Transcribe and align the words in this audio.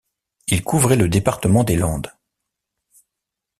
Il 0.47 0.63
couvrait 0.63 0.95
le 0.95 1.07
département 1.09 1.63
des 1.63 1.75
Landes. 1.75 2.11